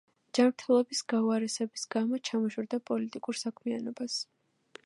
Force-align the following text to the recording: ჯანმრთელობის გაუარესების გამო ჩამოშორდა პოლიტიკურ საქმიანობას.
ჯანმრთელობის 0.35 1.01
გაუარესების 1.13 1.83
გამო 1.97 2.21
ჩამოშორდა 2.31 2.83
პოლიტიკურ 2.91 3.41
საქმიანობას. 3.45 4.21